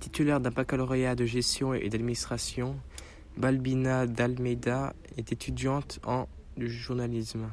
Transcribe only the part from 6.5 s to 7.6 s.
de journalisme.